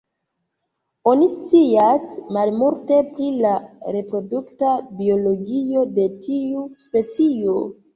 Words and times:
Oni 1.11 1.27
scias 1.33 2.07
malmulte 2.39 2.99
pri 3.13 3.29
la 3.45 3.55
reprodukta 3.99 4.75
biologio 5.01 5.89
de 6.01 6.13
tiu 6.29 6.71
specio. 6.91 7.59